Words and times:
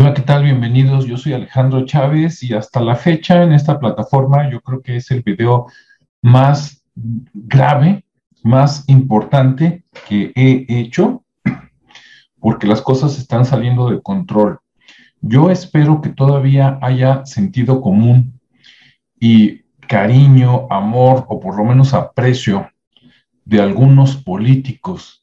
Hola, 0.00 0.14
¿qué 0.14 0.22
tal? 0.22 0.44
Bienvenidos. 0.44 1.04
Yo 1.04 1.18
soy 1.18 1.34
Alejandro 1.34 1.84
Chávez 1.84 2.42
y 2.42 2.54
hasta 2.54 2.80
la 2.80 2.96
fecha 2.96 3.42
en 3.42 3.52
esta 3.52 3.78
plataforma 3.78 4.50
yo 4.50 4.62
creo 4.62 4.80
que 4.80 4.96
es 4.96 5.10
el 5.10 5.22
video 5.22 5.66
más 6.22 6.82
grave, 7.34 8.06
más 8.42 8.88
importante 8.88 9.84
que 10.08 10.32
he 10.34 10.64
hecho 10.68 11.22
porque 12.38 12.66
las 12.66 12.80
cosas 12.80 13.18
están 13.18 13.44
saliendo 13.44 13.90
de 13.90 14.00
control. 14.00 14.60
Yo 15.20 15.50
espero 15.50 16.00
que 16.00 16.08
todavía 16.08 16.78
haya 16.80 17.26
sentido 17.26 17.82
común 17.82 18.40
y 19.20 19.64
cariño, 19.86 20.66
amor 20.70 21.26
o 21.28 21.38
por 21.38 21.58
lo 21.58 21.64
menos 21.66 21.92
aprecio 21.92 22.70
de 23.44 23.60
algunos 23.60 24.16
políticos 24.16 25.19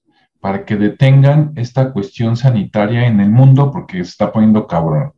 para 0.47 0.63
que 0.63 0.77
detengan 0.77 1.51
esta 1.57 1.91
cuestión 1.91 2.37
sanitaria 2.37 3.05
en 3.05 3.19
el 3.19 3.29
mundo 3.29 3.69
porque 3.69 3.97
se 3.97 4.11
está 4.11 4.31
poniendo 4.31 4.65
cabrón, 4.65 5.11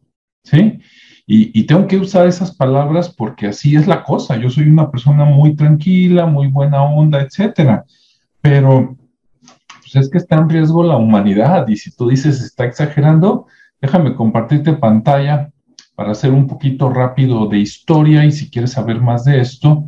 ¿sí? 0.44 0.80
Y, 1.28 1.66
tengo 1.68 1.86
que 1.86 1.98
usar 1.98 2.26
esas 2.26 2.56
palabras 2.56 3.14
porque 3.16 3.46
así 3.46 3.76
es 3.76 3.86
la 3.86 4.04
cosa. 4.04 4.38
Yo 4.38 4.50
soy 4.50 4.68
una 4.68 4.90
persona 4.90 5.26
muy 5.26 5.56
tranquila, 5.56 6.26
muy 6.26 6.48
buena 6.48 6.82
onda, 6.82 7.22
etcétera. 7.22 7.86
Pero 8.42 8.98
pues 9.82 9.96
es 9.98 10.10
que 10.10 10.18
está 10.18 10.38
en 10.38 10.50
riesgo 10.50 10.84
la 10.84 10.98
humanidad 10.98 11.68
y 11.68 11.78
si 11.78 11.92
tú 11.92 12.10
dices 12.10 12.42
está 12.42 12.66
exagerando, 12.66 13.46
déjame 13.80 14.16
compartirte 14.16 14.74
pantalla 14.74 15.52
para 15.94 16.14
hacer 16.14 16.32
un 16.32 16.48
poquito 16.48 16.90
rápido 16.90 17.46
de 17.46 17.60
historia 17.60 18.26
y 18.26 18.32
si 18.32 18.50
quieres 18.50 18.72
saber 18.72 19.00
más 19.00 19.26
de 19.26 19.42
esto, 19.42 19.86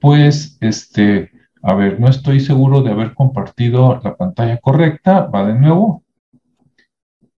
pues 0.00 0.58
este 0.60 1.30
a 1.62 1.74
ver, 1.74 2.00
no 2.00 2.08
estoy 2.08 2.40
seguro 2.40 2.82
de 2.82 2.90
haber 2.90 3.14
compartido 3.14 4.00
la 4.02 4.16
pantalla 4.16 4.58
correcta. 4.58 5.26
Va 5.26 5.46
de 5.46 5.54
nuevo. 5.54 6.02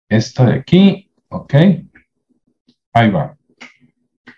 Esta 0.09 0.47
de 0.47 0.55
aquí. 0.55 1.11
Ok. 1.29 1.55
Ahí 2.93 3.11
va. 3.11 3.37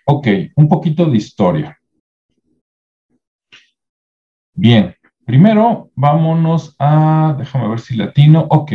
Ok, 0.07 0.27
un 0.55 0.69
poquito 0.69 1.05
de 1.05 1.17
historia. 1.17 1.79
Bien, 4.53 4.95
primero 5.25 5.91
vámonos 5.95 6.75
a, 6.79 7.35
déjame 7.37 7.67
ver 7.67 7.79
si 7.79 7.95
latino. 7.95 8.47
Ok. 8.49 8.73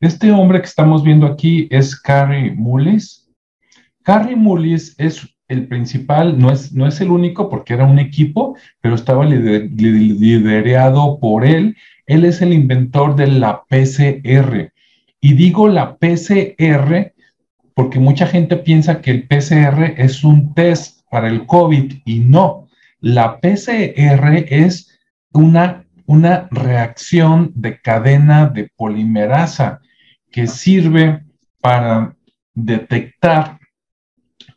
Este 0.00 0.32
hombre 0.32 0.60
que 0.60 0.66
estamos 0.66 1.02
viendo 1.02 1.26
aquí 1.26 1.68
es 1.70 1.98
Carrie 1.98 2.52
Mullis. 2.52 3.30
Carrie 4.02 4.36
Mullis 4.36 4.94
es 4.98 5.33
el 5.54 5.66
principal, 5.66 6.38
no 6.38 6.50
es, 6.50 6.72
no 6.72 6.86
es 6.86 7.00
el 7.00 7.10
único 7.10 7.48
porque 7.48 7.74
era 7.74 7.86
un 7.86 7.98
equipo, 7.98 8.56
pero 8.80 8.94
estaba 8.94 9.24
liderado 9.24 11.18
por 11.18 11.44
él. 11.46 11.76
Él 12.06 12.24
es 12.24 12.42
el 12.42 12.52
inventor 12.52 13.16
de 13.16 13.28
la 13.28 13.62
PCR. 13.68 14.72
Y 15.20 15.32
digo 15.32 15.68
la 15.68 15.96
PCR 15.96 17.14
porque 17.74 17.98
mucha 17.98 18.26
gente 18.26 18.56
piensa 18.56 19.00
que 19.00 19.10
el 19.10 19.26
PCR 19.26 19.94
es 19.96 20.22
un 20.22 20.54
test 20.54 21.00
para 21.10 21.28
el 21.28 21.46
COVID 21.46 21.92
y 22.04 22.20
no. 22.20 22.68
La 23.00 23.40
PCR 23.40 24.44
es 24.48 24.98
una, 25.32 25.84
una 26.06 26.48
reacción 26.50 27.52
de 27.54 27.80
cadena 27.80 28.46
de 28.46 28.70
polimerasa 28.76 29.80
que 30.30 30.46
sirve 30.46 31.22
para 31.60 32.14
detectar 32.54 33.58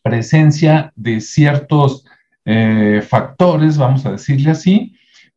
presencia 0.07 0.93
de 0.95 1.19
ciertos 1.19 2.05
eh, 2.45 3.01
factores, 3.07 3.77
vamos 3.77 4.05
a 4.05 4.11
decirle 4.11 4.51
así, 4.51 4.95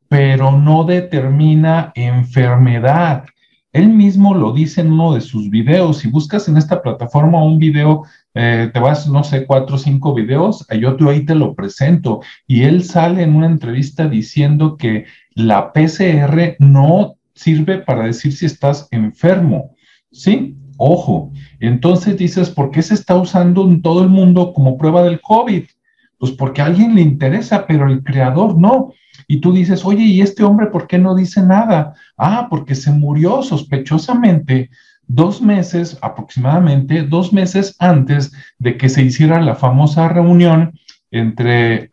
pero 0.08 0.52
no 0.52 0.84
determina 0.84 1.92
enfermedad. 1.94 3.24
Él 3.72 3.88
mismo 3.88 4.34
lo 4.34 4.52
dice 4.52 4.80
en 4.80 4.92
uno 4.92 5.14
de 5.14 5.20
sus 5.20 5.50
videos. 5.50 5.98
Si 5.98 6.08
buscas 6.08 6.48
en 6.48 6.56
esta 6.56 6.82
plataforma 6.82 7.42
un 7.42 7.58
video, 7.58 8.04
eh, 8.34 8.70
te 8.72 8.80
vas, 8.80 9.08
no 9.08 9.24
sé, 9.24 9.46
cuatro 9.46 9.76
o 9.76 9.78
cinco 9.78 10.14
videos, 10.14 10.66
yo 10.80 10.96
ahí 11.08 11.24
te 11.24 11.34
lo 11.34 11.54
presento. 11.54 12.20
Y 12.46 12.62
él 12.62 12.84
sale 12.84 13.22
en 13.22 13.34
una 13.34 13.46
entrevista 13.46 14.08
diciendo 14.08 14.76
que 14.76 15.06
la 15.34 15.72
PCR 15.72 16.56
no 16.58 17.16
sirve 17.34 17.78
para 17.78 18.04
decir 18.04 18.32
si 18.32 18.46
estás 18.46 18.88
enfermo. 18.90 19.74
¿Sí? 20.12 20.56
Ojo, 20.82 21.30
entonces 21.58 22.16
dices, 22.16 22.48
¿por 22.48 22.70
qué 22.70 22.80
se 22.80 22.94
está 22.94 23.14
usando 23.14 23.68
en 23.68 23.82
todo 23.82 24.02
el 24.02 24.08
mundo 24.08 24.54
como 24.54 24.78
prueba 24.78 25.02
del 25.02 25.20
COVID? 25.20 25.64
Pues 26.16 26.32
porque 26.32 26.62
a 26.62 26.64
alguien 26.64 26.94
le 26.94 27.02
interesa, 27.02 27.66
pero 27.66 27.86
el 27.86 28.02
creador 28.02 28.58
no. 28.58 28.94
Y 29.28 29.42
tú 29.42 29.52
dices, 29.52 29.84
oye, 29.84 30.04
¿y 30.04 30.22
este 30.22 30.42
hombre 30.42 30.68
por 30.68 30.86
qué 30.86 30.98
no 30.98 31.14
dice 31.14 31.42
nada? 31.42 31.92
Ah, 32.16 32.46
porque 32.48 32.74
se 32.74 32.92
murió 32.92 33.42
sospechosamente 33.42 34.70
dos 35.06 35.42
meses, 35.42 35.98
aproximadamente 36.00 37.02
dos 37.02 37.30
meses 37.30 37.76
antes 37.78 38.32
de 38.58 38.78
que 38.78 38.88
se 38.88 39.02
hiciera 39.02 39.38
la 39.42 39.56
famosa 39.56 40.08
reunión 40.08 40.72
entre 41.10 41.90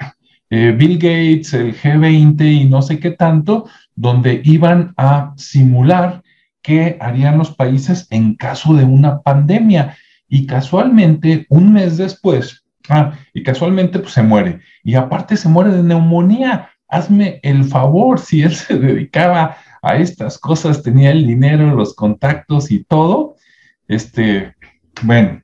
eh, 0.49 0.73
Bill 0.77 0.95
Gates, 0.95 1.53
el 1.53 1.75
G20 1.75 2.61
y 2.61 2.63
no 2.63 2.81
sé 2.81 2.99
qué 2.99 3.11
tanto, 3.11 3.65
donde 3.95 4.39
iban 4.45 4.93
a 4.95 5.33
simular 5.35 6.23
qué 6.67 6.97
harían 6.99 7.37
los 7.37 7.55
países 7.55 8.07
en 8.09 8.35
caso 8.35 8.73
de 8.73 8.83
una 8.83 9.21
pandemia. 9.21 9.95
Y 10.27 10.45
casualmente, 10.45 11.45
un 11.49 11.71
mes 11.71 11.95
después, 11.95 12.65
ah, 12.89 13.13
y 13.33 13.41
casualmente 13.41 13.99
pues 13.99 14.11
se 14.11 14.21
muere. 14.21 14.59
Y 14.83 14.95
aparte 14.95 15.37
se 15.37 15.47
muere 15.47 15.71
de 15.71 15.81
neumonía. 15.81 16.69
Hazme 16.89 17.39
el 17.41 17.63
favor, 17.63 18.19
si 18.19 18.41
él 18.41 18.53
se 18.53 18.77
dedicaba 18.79 19.55
a 19.81 19.95
estas 19.95 20.37
cosas, 20.37 20.83
tenía 20.83 21.11
el 21.11 21.25
dinero, 21.25 21.73
los 21.73 21.95
contactos 21.95 22.69
y 22.69 22.83
todo, 22.83 23.35
este, 23.87 24.53
bueno, 25.03 25.41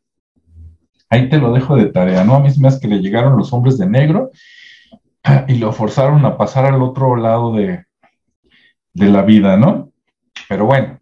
ahí 1.10 1.30
te 1.30 1.38
lo 1.38 1.54
dejo 1.54 1.78
de 1.78 1.86
tarea, 1.86 2.26
¿no? 2.26 2.36
A 2.36 2.40
mí 2.42 2.50
me 2.60 2.68
es 2.68 2.80
que 2.82 2.90
le 2.90 3.00
llegaron 3.00 3.38
los 3.38 3.54
hombres 3.54 3.78
de 3.78 3.88
negro 3.88 4.32
y 5.48 5.56
lo 5.56 5.72
forzaron 5.72 6.26
a 6.26 6.36
pasar 6.38 6.66
al 6.66 6.82
otro 6.82 7.16
lado 7.16 7.54
de, 7.54 7.86
de 8.94 9.10
la 9.10 9.22
vida, 9.22 9.56
¿no? 9.56 9.94
Pero 10.50 10.66
bueno, 10.66 11.00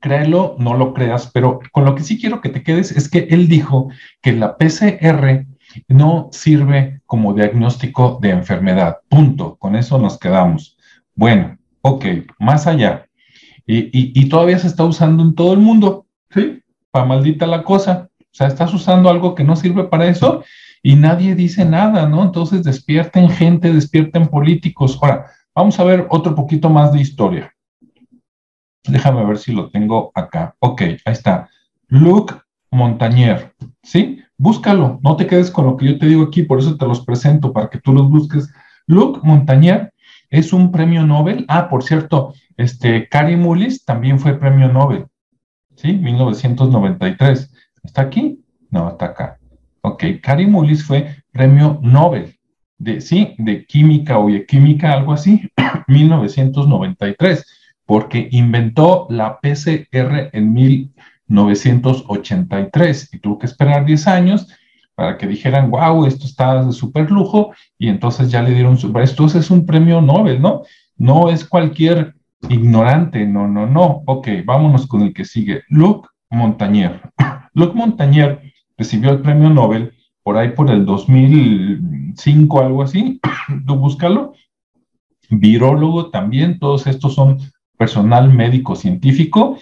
créelo, 0.00 0.56
no 0.58 0.74
lo 0.74 0.94
creas, 0.94 1.30
pero 1.32 1.60
con 1.72 1.84
lo 1.84 1.94
que 1.94 2.02
sí 2.02 2.20
quiero 2.20 2.40
que 2.40 2.48
te 2.48 2.62
quedes 2.62 2.92
es 2.92 3.08
que 3.10 3.28
él 3.30 3.48
dijo 3.48 3.88
que 4.22 4.32
la 4.32 4.56
PCR 4.56 5.46
no 5.88 6.28
sirve 6.32 7.00
como 7.06 7.34
diagnóstico 7.34 8.18
de 8.20 8.30
enfermedad. 8.30 8.98
Punto. 9.08 9.56
Con 9.56 9.76
eso 9.76 9.98
nos 9.98 10.18
quedamos. 10.18 10.76
Bueno, 11.14 11.58
ok, 11.82 12.04
más 12.38 12.66
allá. 12.66 13.06
Y, 13.66 14.28
todavía 14.30 14.58
se 14.58 14.66
está 14.66 14.84
usando 14.84 15.22
en 15.22 15.34
todo 15.34 15.52
el 15.52 15.58
mundo, 15.58 16.06
¿sí? 16.30 16.62
Para 16.90 17.04
maldita 17.04 17.46
la 17.46 17.64
cosa. 17.64 18.08
O 18.18 18.24
sea, 18.30 18.46
estás 18.46 18.72
usando 18.72 19.10
algo 19.10 19.34
que 19.34 19.44
no 19.44 19.56
sirve 19.56 19.84
para 19.84 20.06
eso 20.06 20.42
y 20.82 20.94
nadie 20.94 21.34
dice 21.34 21.66
nada, 21.66 22.08
¿no? 22.08 22.22
Entonces 22.22 22.64
despierten 22.64 23.28
gente, 23.28 23.70
despierten 23.72 24.28
políticos. 24.28 24.98
Ahora, 25.02 25.26
vamos 25.54 25.78
a 25.78 25.84
ver 25.84 26.06
otro 26.08 26.34
poquito 26.34 26.70
más 26.70 26.92
de 26.92 27.02
historia. 27.02 27.54
Déjame 28.88 29.24
ver 29.24 29.38
si 29.38 29.52
lo 29.52 29.70
tengo 29.70 30.10
acá. 30.14 30.54
Ok, 30.60 30.82
ahí 30.82 30.98
está. 31.06 31.48
Luc 31.88 32.36
Montañer, 32.70 33.54
¿sí? 33.82 34.20
Búscalo, 34.36 35.00
no 35.02 35.16
te 35.16 35.26
quedes 35.26 35.50
con 35.50 35.66
lo 35.66 35.76
que 35.76 35.86
yo 35.86 35.98
te 35.98 36.06
digo 36.06 36.24
aquí, 36.24 36.42
por 36.42 36.58
eso 36.58 36.76
te 36.76 36.86
los 36.86 37.04
presento, 37.04 37.52
para 37.52 37.70
que 37.70 37.80
tú 37.80 37.92
los 37.92 38.08
busques. 38.08 38.52
Luc 38.86 39.22
Montañer 39.22 39.92
es 40.30 40.52
un 40.52 40.70
premio 40.70 41.06
Nobel. 41.06 41.44
Ah, 41.48 41.68
por 41.68 41.82
cierto, 41.82 42.34
este, 42.56 43.08
Cary 43.08 43.36
Mullis 43.36 43.84
también 43.84 44.18
fue 44.18 44.38
premio 44.38 44.68
Nobel, 44.68 45.06
¿sí? 45.76 45.92
1993. 45.92 47.52
¿Está 47.82 48.02
aquí? 48.02 48.44
No, 48.70 48.90
está 48.90 49.06
acá. 49.06 49.38
Ok, 49.82 50.04
Cary 50.22 50.46
Mullis 50.46 50.84
fue 50.84 51.16
premio 51.32 51.78
Nobel 51.82 52.38
de, 52.78 53.00
sí, 53.00 53.34
de 53.38 53.66
química 53.66 54.18
o 54.18 54.28
de 54.28 54.46
química, 54.46 54.92
algo 54.92 55.12
así, 55.12 55.42
1993 55.88 57.57
porque 57.88 58.28
inventó 58.32 59.06
la 59.08 59.40
PCR 59.40 60.28
en 60.34 60.52
1983 60.52 63.14
y 63.14 63.18
tuvo 63.18 63.38
que 63.38 63.46
esperar 63.46 63.86
10 63.86 64.06
años 64.08 64.46
para 64.94 65.16
que 65.16 65.26
dijeran, 65.26 65.70
wow, 65.70 66.04
esto 66.04 66.26
está 66.26 66.62
de 66.62 66.72
súper 66.72 67.10
lujo, 67.10 67.54
y 67.78 67.88
entonces 67.88 68.30
ya 68.30 68.42
le 68.42 68.50
dieron, 68.50 68.76
esto 69.02 69.24
es 69.24 69.50
un 69.50 69.64
premio 69.64 70.02
Nobel, 70.02 70.42
¿no? 70.42 70.64
No 70.98 71.30
es 71.30 71.46
cualquier 71.46 72.14
ignorante, 72.50 73.24
no, 73.24 73.48
no, 73.48 73.66
no. 73.66 74.02
Ok, 74.04 74.28
vámonos 74.44 74.86
con 74.86 75.00
el 75.00 75.14
que 75.14 75.24
sigue. 75.24 75.62
Luc 75.70 76.10
Montagnier. 76.28 77.00
Luc 77.54 77.74
Montagnier 77.74 78.52
recibió 78.76 79.12
el 79.12 79.22
premio 79.22 79.48
Nobel 79.48 79.94
por 80.22 80.36
ahí 80.36 80.50
por 80.50 80.70
el 80.70 80.84
2005, 80.84 82.60
algo 82.60 82.82
así. 82.82 83.18
Tú 83.66 83.76
búscalo. 83.76 84.34
Virólogo 85.30 86.10
también, 86.10 86.58
todos 86.58 86.86
estos 86.86 87.14
son 87.14 87.38
personal 87.78 88.32
médico 88.32 88.76
científico, 88.76 89.58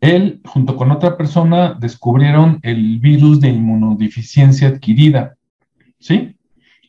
él 0.00 0.40
junto 0.44 0.76
con 0.76 0.90
otra 0.90 1.16
persona 1.16 1.74
descubrieron 1.78 2.58
el 2.62 2.98
virus 2.98 3.40
de 3.40 3.48
inmunodeficiencia 3.48 4.68
adquirida, 4.68 5.36
¿sí? 5.98 6.36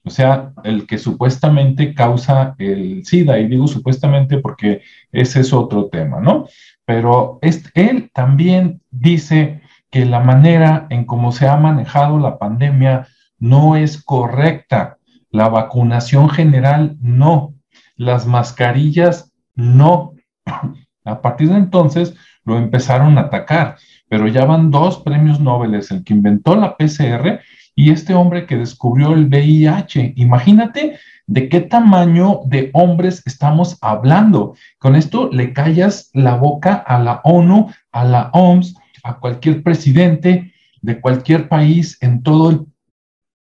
O 0.03 0.09
sea, 0.09 0.53
el 0.63 0.87
que 0.87 0.97
supuestamente 0.97 1.93
causa 1.93 2.55
el 2.57 3.05
SIDA, 3.05 3.37
y 3.39 3.47
digo 3.47 3.67
supuestamente 3.67 4.39
porque 4.39 4.81
ese 5.11 5.41
es 5.41 5.53
otro 5.53 5.87
tema, 5.87 6.19
¿no? 6.19 6.47
Pero 6.85 7.39
él 7.41 8.09
también 8.11 8.81
dice 8.89 9.61
que 9.91 10.05
la 10.05 10.21
manera 10.21 10.87
en 10.89 11.05
cómo 11.05 11.31
se 11.31 11.47
ha 11.47 11.57
manejado 11.57 12.17
la 12.17 12.39
pandemia 12.39 13.07
no 13.37 13.75
es 13.75 14.01
correcta. 14.01 14.97
La 15.29 15.49
vacunación 15.49 16.29
general 16.29 16.97
no. 17.01 17.53
Las 17.95 18.25
mascarillas 18.25 19.31
no. 19.53 20.10
A 21.03 21.21
partir 21.21 21.49
de 21.49 21.57
entonces 21.57 22.15
lo 22.43 22.57
empezaron 22.57 23.17
a 23.17 23.21
atacar, 23.21 23.77
pero 24.07 24.27
ya 24.27 24.45
van 24.45 24.69
dos 24.69 24.99
premios 24.99 25.39
Nobel, 25.39 25.73
el 25.73 26.03
que 26.03 26.13
inventó 26.13 26.55
la 26.55 26.77
PCR 26.77 27.39
y 27.75 27.91
este 27.91 28.13
hombre 28.13 28.45
que 28.45 28.57
descubrió 28.57 29.13
el 29.13 29.25
VIH. 29.25 30.13
Imagínate 30.17 30.99
de 31.27 31.49
qué 31.49 31.61
tamaño 31.61 32.41
de 32.45 32.69
hombres 32.73 33.23
estamos 33.25 33.77
hablando. 33.81 34.55
Con 34.77 34.95
esto 34.95 35.29
le 35.31 35.53
callas 35.53 36.09
la 36.13 36.35
boca 36.35 36.75
a 36.75 36.99
la 36.99 37.21
ONU, 37.23 37.71
a 37.91 38.03
la 38.03 38.29
OMS, 38.33 38.75
a 39.03 39.17
cualquier 39.17 39.63
presidente 39.63 40.53
de 40.81 40.99
cualquier 40.99 41.47
país 41.47 41.97
en 42.01 42.21
todo 42.21 42.49
el 42.49 42.65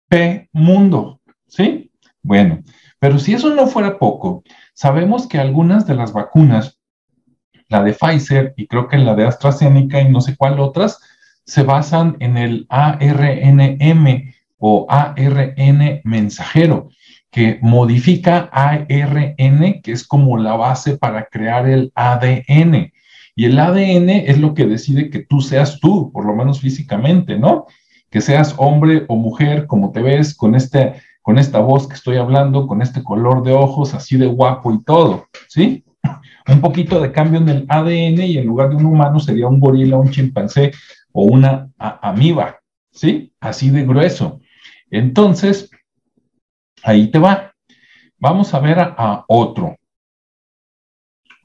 P 0.09 0.49
mundo, 0.53 1.21
¿sí? 1.47 1.91
Bueno, 2.21 2.61
pero 2.99 3.19
si 3.19 3.33
eso 3.33 3.53
no 3.53 3.67
fuera 3.67 3.99
poco, 3.99 4.43
sabemos 4.73 5.27
que 5.27 5.37
algunas 5.37 5.85
de 5.85 5.95
las 5.95 6.13
vacunas, 6.13 6.76
la 7.69 7.83
de 7.83 7.93
Pfizer 7.93 8.53
y 8.57 8.67
creo 8.67 8.87
que 8.87 8.97
la 8.97 9.15
de 9.15 9.25
AstraZeneca 9.25 10.01
y 10.01 10.09
no 10.09 10.21
sé 10.21 10.35
cuál 10.35 10.59
otras, 10.59 10.99
se 11.45 11.63
basan 11.63 12.17
en 12.19 12.37
el 12.37 12.65
ARNM 12.69 14.33
o 14.57 14.85
ARN 14.89 16.01
mensajero, 16.03 16.89
que 17.31 17.59
modifica 17.61 18.49
ARN, 18.51 19.81
que 19.81 19.91
es 19.91 20.05
como 20.05 20.37
la 20.37 20.55
base 20.55 20.97
para 20.97 21.25
crear 21.25 21.67
el 21.67 21.91
ADN. 21.95 22.91
Y 23.35 23.45
el 23.45 23.59
ADN 23.59 24.09
es 24.09 24.39
lo 24.39 24.53
que 24.53 24.65
decide 24.65 25.09
que 25.09 25.19
tú 25.19 25.41
seas 25.41 25.79
tú, 25.79 26.11
por 26.11 26.25
lo 26.25 26.35
menos 26.35 26.59
físicamente, 26.59 27.37
¿no? 27.37 27.67
Que 28.09 28.19
seas 28.19 28.55
hombre 28.57 29.05
o 29.07 29.15
mujer, 29.15 29.67
como 29.67 29.91
te 29.91 30.01
ves, 30.01 30.35
con, 30.35 30.55
este, 30.55 30.95
con 31.21 31.37
esta 31.37 31.59
voz 31.59 31.87
que 31.87 31.93
estoy 31.93 32.17
hablando, 32.17 32.67
con 32.67 32.81
este 32.81 33.03
color 33.03 33.43
de 33.43 33.53
ojos, 33.53 33.93
así 33.93 34.17
de 34.17 34.25
guapo 34.25 34.73
y 34.73 34.83
todo, 34.83 35.27
¿sí? 35.47 35.83
Un 36.47 36.61
poquito 36.61 36.99
de 37.01 37.11
cambio 37.11 37.39
en 37.39 37.49
el 37.49 37.65
ADN 37.67 38.21
y 38.23 38.37
en 38.37 38.47
lugar 38.47 38.69
de 38.69 38.75
un 38.75 38.85
humano 38.85 39.19
sería 39.19 39.47
un 39.47 39.59
gorila, 39.59 39.97
un 39.97 40.11
chimpancé 40.11 40.71
o 41.11 41.23
una 41.23 41.69
amiba, 41.77 42.59
¿sí? 42.91 43.33
Así 43.39 43.69
de 43.69 43.85
grueso. 43.85 44.39
Entonces, 44.89 45.69
ahí 46.83 47.11
te 47.11 47.19
va. 47.19 47.53
Vamos 48.17 48.53
a 48.53 48.59
ver 48.59 48.79
a 48.79 49.25
otro. 49.27 49.75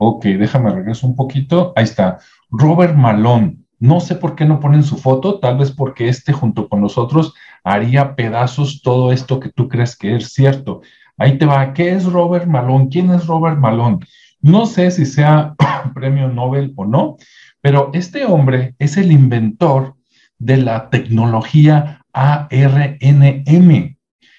Ok, 0.04 0.24
déjame 0.24 0.70
regreso 0.70 1.06
un 1.06 1.14
poquito. 1.14 1.72
Ahí 1.76 1.84
está. 1.84 2.18
Robert 2.50 2.96
Malone. 2.96 3.58
No 3.78 4.00
sé 4.00 4.16
por 4.16 4.34
qué 4.34 4.44
no 4.44 4.58
ponen 4.58 4.82
su 4.82 4.96
foto, 4.96 5.38
tal 5.38 5.58
vez 5.58 5.70
porque 5.70 6.08
este 6.08 6.32
junto 6.32 6.68
con 6.68 6.80
nosotros 6.80 7.34
haría 7.62 8.16
pedazos 8.16 8.82
todo 8.82 9.12
esto 9.12 9.38
que 9.38 9.50
tú 9.50 9.68
crees 9.68 9.96
que 9.96 10.16
es 10.16 10.32
cierto. 10.32 10.82
Ahí 11.16 11.38
te 11.38 11.46
va. 11.46 11.72
¿Qué 11.72 11.92
es 11.92 12.04
Robert 12.04 12.46
Malone? 12.46 12.88
¿Quién 12.90 13.10
es 13.12 13.26
Robert 13.26 13.58
Malone? 13.58 14.00
No 14.42 14.66
sé 14.66 14.90
si 14.90 15.06
sea 15.06 15.54
premio 15.94 16.28
Nobel 16.28 16.72
o 16.76 16.84
no, 16.84 17.16
pero 17.60 17.90
este 17.94 18.24
hombre 18.24 18.74
es 18.78 18.96
el 18.96 19.12
inventor 19.12 19.94
de 20.38 20.56
la 20.56 20.90
tecnología 20.90 22.04
ARNM. 22.12 23.96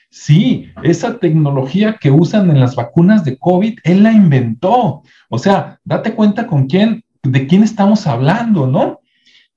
Sí, 0.10 0.72
esa 0.84 1.18
tecnología 1.18 1.98
que 2.00 2.12
usan 2.12 2.52
en 2.52 2.60
las 2.60 2.76
vacunas 2.76 3.24
de 3.24 3.38
COVID, 3.38 3.80
él 3.84 4.04
la 4.04 4.12
inventó. 4.12 5.02
O 5.30 5.40
sea, 5.40 5.80
date 5.84 6.14
cuenta 6.14 6.46
con 6.46 6.68
quién, 6.68 7.04
de 7.24 7.48
quién 7.48 7.64
estamos 7.64 8.06
hablando, 8.06 8.68
¿no? 8.68 9.00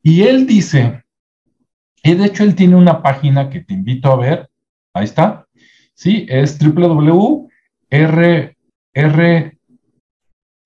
Y 0.03 0.23
él 0.23 0.47
dice, 0.47 1.03
y 2.03 2.15
de 2.15 2.27
hecho 2.27 2.45
él 2.45 2.55
tiene 2.55 2.77
una 2.77 3.03
página 3.03 3.51
que 3.51 3.61
te 3.61 3.75
invito 3.75 4.13
a 4.13 4.17
ver, 4.17 4.49
ahí 4.95 5.05
está, 5.05 5.47
sí, 5.93 6.25
es 6.31 6.59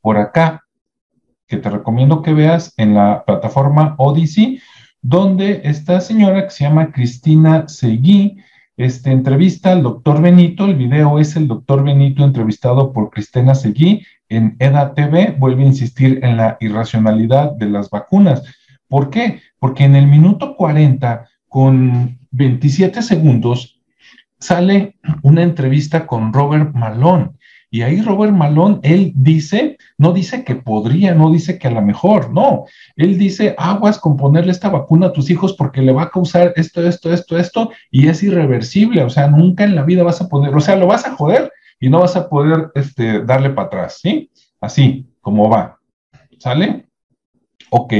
por 0.00 0.16
acá, 0.16 0.64
que 1.46 1.56
te 1.56 1.68
recomiendo 1.68 2.22
que 2.22 2.32
veas 2.32 2.72
en 2.76 2.94
la 2.94 3.24
plataforma 3.24 3.96
Odyssey, 3.98 4.60
donde 5.02 5.62
esta 5.64 6.00
señora 6.00 6.44
que 6.44 6.50
se 6.50 6.64
llama 6.64 6.92
Cristina 6.92 7.66
Seguí, 7.68 8.38
este, 8.76 9.10
entrevista 9.10 9.72
al 9.72 9.82
doctor 9.82 10.22
Benito, 10.22 10.64
el 10.64 10.76
video 10.76 11.18
es 11.18 11.36
el 11.36 11.48
doctor 11.48 11.82
Benito 11.84 12.24
entrevistado 12.24 12.92
por 12.92 13.10
Cristina 13.10 13.54
Seguí 13.54 14.06
en 14.28 14.56
EDA 14.58 14.94
TV, 14.94 15.34
vuelve 15.38 15.64
a 15.64 15.66
insistir 15.66 16.20
en 16.22 16.36
la 16.36 16.56
irracionalidad 16.60 17.52
de 17.52 17.66
las 17.66 17.90
vacunas. 17.90 18.42
¿Por 18.88 19.10
qué? 19.10 19.40
Porque 19.58 19.84
en 19.84 19.96
el 19.96 20.06
minuto 20.06 20.56
40, 20.56 21.28
con 21.50 22.18
27 22.30 23.02
segundos, 23.02 23.82
sale 24.38 24.96
una 25.22 25.42
entrevista 25.42 26.06
con 26.06 26.32
Robert 26.32 26.72
Malone, 26.72 27.32
y 27.72 27.82
ahí 27.82 28.00
Robert 28.00 28.32
Malone, 28.32 28.80
él 28.82 29.12
dice, 29.14 29.78
no 29.96 30.12
dice 30.12 30.42
que 30.42 30.56
podría, 30.56 31.14
no 31.14 31.30
dice 31.30 31.56
que 31.56 31.68
a 31.68 31.70
lo 31.70 31.80
mejor, 31.80 32.32
no. 32.32 32.64
Él 32.96 33.16
dice, 33.16 33.54
aguas 33.56 33.98
con 33.98 34.16
ponerle 34.16 34.50
esta 34.50 34.70
vacuna 34.70 35.06
a 35.06 35.12
tus 35.12 35.30
hijos 35.30 35.54
porque 35.54 35.80
le 35.80 35.92
va 35.92 36.02
a 36.04 36.10
causar 36.10 36.52
esto, 36.56 36.84
esto, 36.84 37.12
esto, 37.12 37.38
esto, 37.38 37.70
y 37.92 38.08
es 38.08 38.24
irreversible. 38.24 39.04
O 39.04 39.10
sea, 39.10 39.28
nunca 39.28 39.62
en 39.62 39.76
la 39.76 39.84
vida 39.84 40.02
vas 40.02 40.20
a 40.20 40.28
poder, 40.28 40.52
o 40.52 40.60
sea, 40.60 40.74
lo 40.74 40.88
vas 40.88 41.06
a 41.06 41.12
joder 41.12 41.52
y 41.78 41.88
no 41.88 42.00
vas 42.00 42.16
a 42.16 42.28
poder 42.28 42.72
este, 42.74 43.24
darle 43.24 43.50
para 43.50 43.68
atrás, 43.68 44.00
¿sí? 44.02 44.32
Así, 44.60 45.06
como 45.20 45.48
va. 45.48 45.78
¿Sale? 46.40 46.86
Ok. 47.70 47.94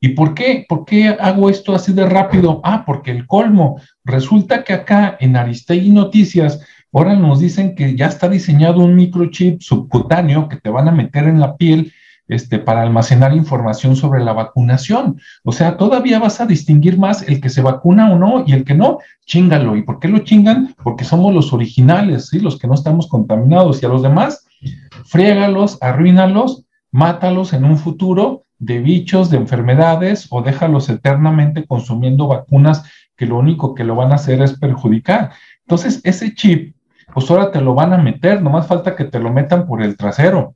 ¿Y 0.00 0.10
por 0.10 0.34
qué? 0.34 0.66
¿Por 0.68 0.84
qué 0.84 1.08
hago 1.08 1.48
esto 1.50 1.74
así 1.74 1.92
de 1.92 2.06
rápido? 2.06 2.60
Ah, 2.64 2.84
porque 2.84 3.10
el 3.10 3.26
colmo. 3.26 3.80
Resulta 4.04 4.62
que 4.62 4.72
acá 4.72 5.16
en 5.20 5.36
Aristegui 5.36 5.90
Noticias 5.90 6.60
Ahora 6.96 7.14
nos 7.14 7.40
dicen 7.40 7.74
que 7.74 7.94
ya 7.94 8.06
está 8.06 8.26
diseñado 8.26 8.80
un 8.80 8.94
microchip 8.94 9.60
subcutáneo 9.60 10.48
que 10.48 10.56
te 10.56 10.70
van 10.70 10.88
a 10.88 10.92
meter 10.92 11.24
en 11.24 11.40
la 11.40 11.54
piel 11.58 11.92
este, 12.26 12.58
para 12.58 12.80
almacenar 12.80 13.36
información 13.36 13.96
sobre 13.96 14.24
la 14.24 14.32
vacunación. 14.32 15.20
O 15.44 15.52
sea, 15.52 15.76
todavía 15.76 16.18
vas 16.18 16.40
a 16.40 16.46
distinguir 16.46 16.98
más 16.98 17.20
el 17.20 17.42
que 17.42 17.50
se 17.50 17.60
vacuna 17.60 18.10
o 18.10 18.18
no 18.18 18.44
y 18.46 18.54
el 18.54 18.64
que 18.64 18.72
no, 18.72 19.00
chingalo. 19.26 19.76
¿Y 19.76 19.82
por 19.82 19.98
qué 19.98 20.08
lo 20.08 20.20
chingan? 20.20 20.74
Porque 20.82 21.04
somos 21.04 21.34
los 21.34 21.52
originales, 21.52 22.28
¿sí? 22.28 22.40
Los 22.40 22.58
que 22.58 22.66
no 22.66 22.72
estamos 22.72 23.08
contaminados. 23.08 23.82
Y 23.82 23.84
a 23.84 23.90
los 23.90 24.00
demás, 24.00 24.46
frégalos, 25.04 25.76
arruínalos, 25.82 26.64
mátalos 26.92 27.52
en 27.52 27.66
un 27.66 27.76
futuro 27.76 28.45
de 28.58 28.80
bichos, 28.80 29.30
de 29.30 29.36
enfermedades 29.36 30.26
o 30.30 30.42
déjalos 30.42 30.88
eternamente 30.88 31.66
consumiendo 31.66 32.28
vacunas 32.28 32.84
que 33.16 33.26
lo 33.26 33.38
único 33.38 33.74
que 33.74 33.84
lo 33.84 33.94
van 33.94 34.12
a 34.12 34.16
hacer 34.16 34.42
es 34.42 34.58
perjudicar. 34.58 35.32
Entonces, 35.62 36.00
ese 36.04 36.34
chip 36.34 36.76
pues 37.12 37.30
ahora 37.30 37.50
te 37.50 37.60
lo 37.60 37.74
van 37.74 37.92
a 37.92 37.98
meter, 37.98 38.42
nomás 38.42 38.66
falta 38.66 38.96
que 38.96 39.04
te 39.04 39.20
lo 39.20 39.32
metan 39.32 39.66
por 39.66 39.82
el 39.82 39.96
trasero. 39.96 40.54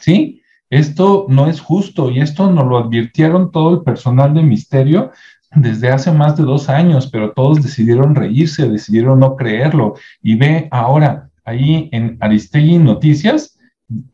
¿Sí? 0.00 0.42
Esto 0.68 1.26
no 1.28 1.46
es 1.46 1.60
justo 1.60 2.10
y 2.10 2.20
esto 2.20 2.50
nos 2.50 2.66
lo 2.66 2.78
advirtieron 2.78 3.50
todo 3.50 3.74
el 3.74 3.82
personal 3.82 4.34
de 4.34 4.42
Misterio 4.42 5.12
desde 5.52 5.88
hace 5.88 6.12
más 6.12 6.36
de 6.36 6.42
dos 6.42 6.68
años, 6.68 7.06
pero 7.06 7.32
todos 7.32 7.62
decidieron 7.62 8.14
reírse, 8.14 8.68
decidieron 8.68 9.20
no 9.20 9.36
creerlo. 9.36 9.94
Y 10.22 10.34
ve 10.34 10.68
ahora 10.70 11.30
ahí 11.44 11.88
en 11.92 12.18
Aristegui 12.20 12.78
Noticias 12.78 13.58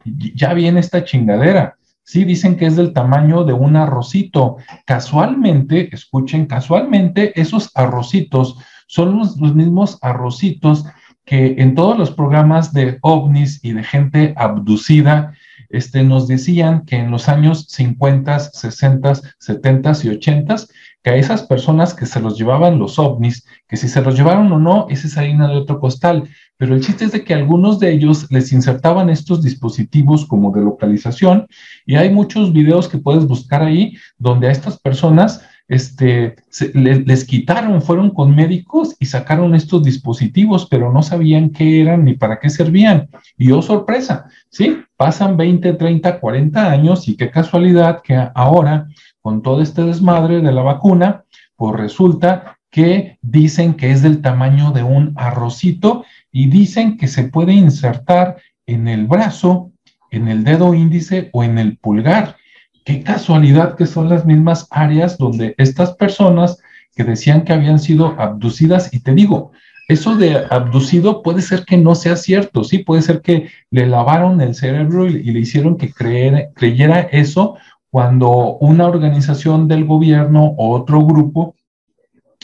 ya 0.05 0.55
viene 0.55 0.79
esta 0.79 1.03
chingadera. 1.03 1.77
Sí, 2.05 2.25
dicen 2.25 2.57
que 2.57 2.67
es 2.67 2.77
del 2.77 2.93
tamaño 2.93 3.45
de 3.45 3.55
un 3.55 3.77
arrocito. 3.77 4.59
Casualmente, 4.85 5.89
escuchen, 5.93 6.45
casualmente 6.45 7.39
esos 7.41 7.71
arrocitos 7.75 8.59
son 8.87 9.19
los, 9.19 9.39
mismos 9.39 9.99
arrocitos 10.03 10.85
que 11.25 11.55
en 11.59 11.75
todos 11.75 11.99
los 11.99 12.11
programas 12.11 12.75
de 12.75 12.99
ovnis 13.01 13.65
y 13.65 13.73
de 13.73 13.83
gente 13.83 14.35
abducida, 14.37 15.33
este, 15.71 16.03
nos 16.05 16.29
decían 16.29 16.85
que 16.85 16.97
en 16.97 17.11
los 17.11 17.31
años 17.31 17.67
50, 17.71 18.39
60, 18.39 19.15
70 19.39 19.93
y 20.05 20.09
80, 20.11 20.57
que 21.05 21.11
a 21.11 21.17
esas 21.17 21.43
personas 21.43 21.93
que 21.93 22.07
se 22.07 22.19
los 22.19 22.39
llevaban 22.39 22.79
los 22.79 22.99
ovnis, 22.99 23.47
que 23.69 23.77
si 23.77 23.89
se 23.89 24.01
los 24.01 24.17
llevaron 24.17 24.51
o 24.51 24.59
no, 24.59 24.87
esa 24.89 25.07
es 25.07 25.19
harina 25.19 25.47
de 25.47 25.57
otro 25.57 25.79
costal, 25.79 26.29
pero 26.57 26.75
el 26.75 26.81
chiste 26.81 27.05
es 27.05 27.13
de 27.13 27.25
que 27.25 27.35
algunos 27.35 27.79
de 27.79 27.93
ellos 27.93 28.27
les 28.31 28.53
insertaban 28.53 29.11
estos 29.11 29.43
dispositivos 29.43 30.25
como 30.25 30.51
de 30.51 30.63
localización 30.63 31.47
y 31.85 31.97
hay 31.97 32.09
muchos 32.11 32.55
videos 32.55 32.89
que 32.89 32.97
puedes 32.97 33.27
buscar 33.27 33.63
ahí 33.63 33.99
donde 34.17 34.49
a 34.49 34.51
estas 34.51 34.81
personas 34.81 35.43
este, 35.69 36.37
les 36.75 37.25
quitaron, 37.25 37.81
fueron 37.83 38.11
con 38.11 38.35
médicos 38.35 38.97
y 38.99 39.07
sacaron 39.07 39.55
estos 39.55 39.83
dispositivos, 39.83 40.67
pero 40.71 40.93
no 40.93 41.03
sabían 41.03 41.51
qué 41.51 41.83
eran 41.83 42.05
ni 42.05 42.15
para 42.15 42.39
qué 42.39 42.51
servían. 42.51 43.09
Y 43.39 43.51
oh 43.51 43.63
sorpresa, 43.63 44.27
¿sí? 44.51 44.83
Pasan 44.97 45.37
20, 45.37 45.73
30, 45.75 46.21
40 46.21 46.71
años 46.71 47.09
y 47.09 47.17
qué 47.17 47.31
casualidad 47.31 48.03
que 48.03 48.15
ahora, 48.35 48.89
con 49.25 49.41
todo 49.41 49.63
este 49.63 49.83
desmadre 49.83 50.43
de 50.43 50.53
la 50.53 50.61
vacuna, 50.61 51.25
pues 51.57 51.75
resulta 51.75 52.59
que 52.71 53.17
dicen 53.23 53.73
que 53.73 53.91
es 53.91 54.03
del 54.03 54.21
tamaño 54.21 54.71
de 54.71 54.83
un 54.83 55.15
arrocito 55.17 56.05
y 56.31 56.49
dicen 56.51 56.99
que 56.99 57.09
se 57.09 57.25
puede 57.25 57.55
insertar 57.55 58.37
en 58.67 58.87
el 58.87 59.07
brazo, 59.07 59.73
en 60.11 60.29
el 60.29 60.45
dedo 60.45 60.75
índice 60.75 61.31
o 61.33 61.43
en 61.43 61.57
el 61.57 61.79
pulgar. 61.79 62.37
Qué 62.85 63.03
casualidad 63.03 63.77
que 63.77 63.87
son 63.87 64.11
las 64.11 64.27
mismas 64.27 64.69
áreas 64.71 65.17
donde 65.17 65.55
estas 65.57 65.95
personas 65.95 66.59
que 66.95 67.05
decían 67.05 67.45
que 67.45 67.55
habían 67.55 67.79
sido 67.79 68.15
abducidas, 68.21 68.93
y 68.93 69.01
te 69.01 69.15
digo, 69.15 69.53
eso 69.89 70.17
de 70.17 70.45
abducido 70.51 71.23
puede 71.23 71.41
ser 71.41 71.65
que 71.65 71.79
no 71.79 71.95
sea 71.95 72.17
cierto, 72.17 72.63
sí, 72.63 72.79
puede 72.79 73.01
ser 73.01 73.23
que 73.23 73.49
le 73.71 73.87
lavaron 73.87 74.43
el 74.43 74.55
cerebro 74.55 75.07
y, 75.07 75.23
le 75.23 75.41
hicieron 75.41 75.79
que 75.79 75.95
creyera 75.95 77.01
eso 77.11 77.57
cuando 77.95 78.57
una 78.57 78.89
organización 78.89 79.69
del 79.69 79.85
gobierno 79.85 80.47
o 80.59 80.73
otro 80.73 81.07
grupo 81.07 81.55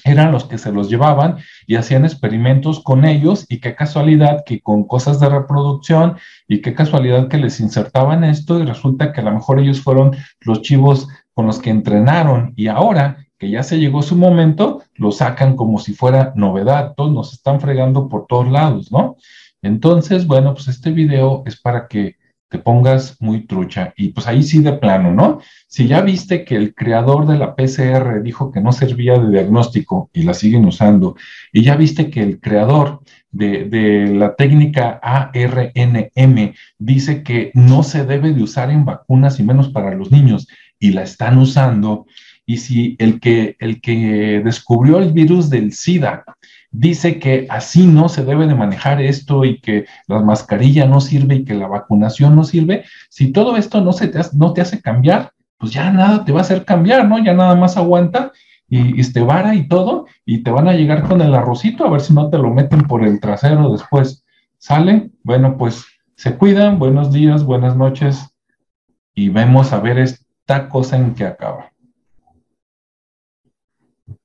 eran 0.04 0.30
los 0.30 0.44
que 0.44 0.58
se 0.58 0.70
los 0.70 0.88
llevaban 0.88 1.38
y 1.66 1.74
hacían 1.74 2.04
experimentos 2.04 2.78
con 2.78 3.04
ellos 3.04 3.46
y 3.48 3.58
qué 3.58 3.74
casualidad 3.74 4.44
que 4.46 4.60
con 4.60 4.84
cosas 4.84 5.18
de 5.18 5.28
reproducción 5.28 6.18
y 6.46 6.62
qué 6.62 6.72
casualidad 6.72 7.26
que 7.26 7.38
les 7.38 7.58
insertaban 7.58 8.22
esto 8.22 8.60
y 8.60 8.64
resulta 8.64 9.12
que 9.12 9.22
a 9.22 9.24
lo 9.24 9.32
mejor 9.32 9.58
ellos 9.58 9.80
fueron 9.80 10.12
los 10.38 10.62
chivos 10.62 11.08
con 11.34 11.48
los 11.48 11.58
que 11.58 11.70
entrenaron 11.70 12.52
y 12.54 12.68
ahora 12.68 13.26
que 13.36 13.50
ya 13.50 13.64
se 13.64 13.80
llegó 13.80 14.02
su 14.02 14.14
momento, 14.14 14.84
lo 14.94 15.10
sacan 15.10 15.56
como 15.56 15.80
si 15.80 15.94
fuera 15.94 16.32
novedad, 16.36 16.94
todos 16.96 17.10
nos 17.10 17.32
están 17.32 17.60
fregando 17.60 18.08
por 18.08 18.28
todos 18.28 18.48
lados, 18.48 18.92
¿no? 18.92 19.16
Entonces, 19.62 20.28
bueno, 20.28 20.54
pues 20.54 20.68
este 20.68 20.92
video 20.92 21.42
es 21.44 21.60
para 21.60 21.88
que 21.88 22.19
te 22.50 22.58
pongas 22.58 23.16
muy 23.20 23.46
trucha. 23.46 23.94
Y 23.96 24.08
pues 24.08 24.26
ahí 24.26 24.42
sí 24.42 24.60
de 24.60 24.72
plano, 24.72 25.12
¿no? 25.12 25.40
Si 25.68 25.86
ya 25.86 26.00
viste 26.02 26.44
que 26.44 26.56
el 26.56 26.74
creador 26.74 27.26
de 27.26 27.38
la 27.38 27.54
PCR 27.54 28.22
dijo 28.22 28.50
que 28.50 28.60
no 28.60 28.72
servía 28.72 29.18
de 29.18 29.30
diagnóstico 29.30 30.10
y 30.12 30.24
la 30.24 30.34
siguen 30.34 30.66
usando, 30.66 31.14
y 31.52 31.62
ya 31.62 31.76
viste 31.76 32.10
que 32.10 32.22
el 32.22 32.40
creador 32.40 33.02
de, 33.30 34.08
la 34.12 34.34
técnica 34.34 34.98
ARNM 35.00 36.52
dice 36.78 37.22
que 37.22 37.52
no 37.54 37.84
se 37.84 38.04
debe 38.04 38.32
de 38.32 38.42
usar 38.42 38.70
en 38.70 38.84
vacunas 38.84 39.38
y 39.38 39.44
menos 39.44 39.68
para 39.68 39.94
los 39.94 40.10
niños, 40.10 40.48
y 40.80 40.90
la 40.90 41.02
están 41.02 41.38
usando, 41.38 42.06
y 42.46 42.58
si 42.58 42.96
el 42.98 43.20
que, 43.20 43.56
el 43.60 43.80
que 43.80 44.42
descubrió 44.44 44.98
el 44.98 45.12
virus 45.12 45.50
del 45.50 45.72
SIDA 45.72 46.24
dice 46.70 47.18
que 47.18 47.46
así 47.48 47.86
no 47.86 48.08
se 48.08 48.24
debe 48.24 48.46
de 48.46 48.54
manejar 48.54 49.00
esto 49.00 49.44
y 49.44 49.60
que 49.60 49.86
la 50.06 50.20
mascarilla 50.20 50.86
no 50.86 51.00
sirve 51.00 51.36
y 51.36 51.44
que 51.44 51.54
la 51.54 51.66
vacunación 51.66 52.36
no 52.36 52.44
sirve, 52.44 52.84
si 53.08 53.32
todo 53.32 53.56
esto 53.56 53.80
no, 53.80 53.92
se 53.92 54.08
te, 54.08 54.20
no 54.34 54.52
te 54.52 54.60
hace 54.60 54.80
cambiar, 54.80 55.32
pues 55.58 55.72
ya 55.72 55.90
nada 55.92 56.24
te 56.24 56.32
va 56.32 56.38
a 56.38 56.42
hacer 56.42 56.64
cambiar, 56.64 57.08
¿no? 57.08 57.22
Ya 57.22 57.34
nada 57.34 57.54
más 57.54 57.76
aguanta 57.76 58.32
y, 58.68 59.00
y 59.00 59.12
te 59.12 59.20
vara 59.20 59.54
y 59.54 59.68
todo 59.68 60.06
y 60.24 60.42
te 60.42 60.50
van 60.50 60.68
a 60.68 60.74
llegar 60.74 61.02
con 61.06 61.20
el 61.20 61.34
arrocito 61.34 61.84
a 61.84 61.90
ver 61.90 62.00
si 62.00 62.14
no 62.14 62.30
te 62.30 62.38
lo 62.38 62.50
meten 62.50 62.82
por 62.82 63.04
el 63.04 63.20
trasero 63.20 63.72
después. 63.72 64.24
¿Sale? 64.58 65.10
Bueno, 65.22 65.56
pues 65.56 65.84
se 66.16 66.36
cuidan, 66.36 66.78
buenos 66.78 67.12
días, 67.12 67.44
buenas 67.44 67.76
noches 67.76 68.34
y 69.14 69.28
vemos 69.28 69.72
a 69.72 69.80
ver 69.80 69.98
esta 69.98 70.68
cosa 70.68 70.96
en 70.96 71.14
que 71.14 71.24
acaba. 71.24 71.72